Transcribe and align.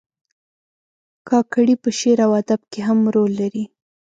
کاکړي 1.29 1.75
په 1.83 1.89
شعر 1.99 2.19
او 2.25 2.31
ادب 2.41 2.61
کې 2.71 2.79
هم 2.87 2.99
رول 3.15 3.31
لري. 3.41 3.63